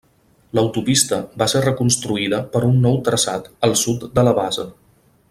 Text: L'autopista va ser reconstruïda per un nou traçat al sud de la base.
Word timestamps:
L'autopista 0.59 1.19
va 1.41 1.47
ser 1.53 1.61
reconstruïda 1.65 2.39
per 2.55 2.63
un 2.71 2.83
nou 2.89 2.99
traçat 3.09 3.49
al 3.69 3.77
sud 3.83 4.09
de 4.19 4.29
la 4.31 4.37
base. 4.43 4.71